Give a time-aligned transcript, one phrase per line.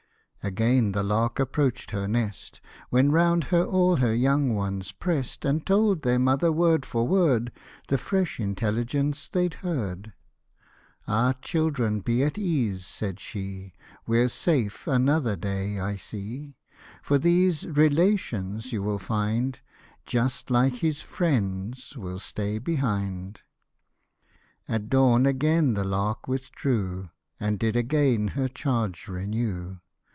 [0.43, 5.63] Again the lark approach'd her nest, When round her all her young one's prest, And
[5.63, 7.51] told their mother, word for word,
[7.89, 10.13] The fresh intelligence they'd heard."
[11.07, 11.33] Ah!
[11.43, 13.75] children, be at ease," said she;"
[14.07, 16.55] We're safe another day, I see;
[17.03, 19.59] For these relations, you will find,
[20.07, 23.41] Just like his friends, will stay behind."
[24.67, 29.77] At dawn again the lark withdrew, And did again her charge renew.